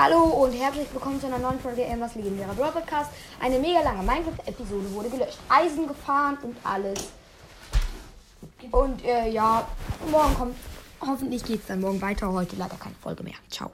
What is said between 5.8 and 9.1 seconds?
gefahren und alles. Und